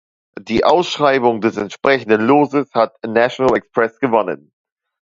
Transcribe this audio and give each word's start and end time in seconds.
Die 0.41 0.63
Ausschreibung 0.63 1.41
des 1.41 1.57
entsprechenden 1.57 2.21
Loses 2.25 2.73
hat 2.73 2.97
National 3.05 3.55
Express 3.55 3.99
gewonnen. 3.99 4.51